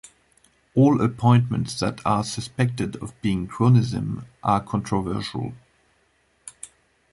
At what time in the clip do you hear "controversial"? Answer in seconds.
4.59-5.53